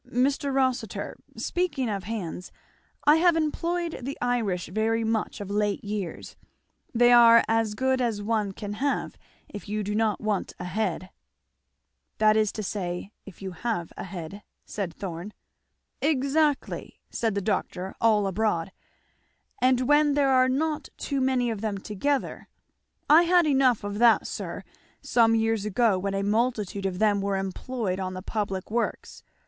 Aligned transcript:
"Mr. 0.09 0.51
Rossitur, 0.51 1.15
speaking 1.37 1.87
of 1.87 2.05
hands, 2.05 2.51
I 3.05 3.17
have 3.17 3.35
employed 3.37 3.99
the 4.01 4.17
Irish 4.19 4.65
very 4.65 5.03
much 5.03 5.39
of 5.39 5.51
late 5.51 5.83
years 5.83 6.35
they 6.91 7.11
are 7.11 7.43
as 7.47 7.75
good 7.75 8.01
as 8.01 8.19
one 8.19 8.51
can 8.51 8.73
have, 8.81 9.15
if 9.47 9.69
you 9.69 9.83
do 9.83 9.93
not 9.93 10.19
want 10.19 10.53
a 10.57 10.63
head." 10.63 11.11
"That 12.17 12.35
is 12.35 12.51
to 12.53 12.63
say, 12.63 13.11
if 13.27 13.43
you 13.43 13.51
have 13.51 13.93
a 13.95 14.03
head," 14.05 14.41
said 14.65 14.91
Thorn. 14.91 15.33
"Exactly" 16.01 16.99
said 17.11 17.35
the 17.35 17.39
doctor, 17.39 17.93
all 18.01 18.25
abroad, 18.25 18.71
"and 19.61 19.81
when 19.87 20.15
there 20.15 20.29
are 20.29 20.49
not 20.49 20.89
too 20.97 21.21
many 21.21 21.51
of 21.51 21.61
them 21.61 21.77
together. 21.77 22.47
I 23.07 23.21
had 23.21 23.45
enough 23.45 23.83
of 23.83 23.99
that, 23.99 24.25
sir, 24.25 24.63
some 24.99 25.35
years 25.35 25.63
ago 25.63 25.99
when 25.99 26.15
a 26.15 26.23
multitude 26.23 26.87
of 26.87 26.97
them 26.97 27.21
were 27.21 27.37
employed 27.37 27.99
on 27.99 28.15
the 28.15 28.23
public 28.23 28.71
works. 28.71 29.21